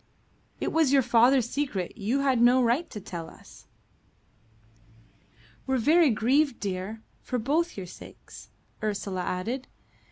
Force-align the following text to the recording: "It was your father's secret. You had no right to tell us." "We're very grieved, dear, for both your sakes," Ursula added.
"It 0.59 0.73
was 0.73 0.91
your 0.91 1.03
father's 1.03 1.47
secret. 1.47 1.95
You 1.95 2.21
had 2.21 2.41
no 2.41 2.63
right 2.63 2.89
to 2.89 2.99
tell 2.99 3.29
us." 3.29 3.67
"We're 5.67 5.77
very 5.77 6.09
grieved, 6.09 6.59
dear, 6.59 7.03
for 7.21 7.37
both 7.37 7.77
your 7.77 7.85
sakes," 7.85 8.49
Ursula 8.81 9.21
added. 9.21 9.67